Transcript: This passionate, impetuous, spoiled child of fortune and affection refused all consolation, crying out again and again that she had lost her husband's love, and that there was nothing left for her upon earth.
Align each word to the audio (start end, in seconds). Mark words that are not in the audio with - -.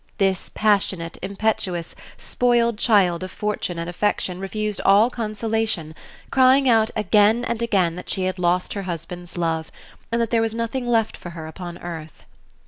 This 0.17 0.49
passionate, 0.55 1.19
impetuous, 1.21 1.93
spoiled 2.17 2.79
child 2.79 3.21
of 3.21 3.29
fortune 3.29 3.77
and 3.77 3.87
affection 3.87 4.39
refused 4.39 4.81
all 4.83 5.11
consolation, 5.11 5.93
crying 6.31 6.67
out 6.67 6.89
again 6.95 7.45
and 7.45 7.61
again 7.61 7.95
that 7.97 8.09
she 8.09 8.23
had 8.23 8.39
lost 8.39 8.73
her 8.73 8.81
husband's 8.89 9.37
love, 9.37 9.71
and 10.11 10.19
that 10.19 10.31
there 10.31 10.41
was 10.41 10.55
nothing 10.55 10.87
left 10.87 11.15
for 11.15 11.29
her 11.37 11.45
upon 11.45 11.77
earth. 11.77 12.25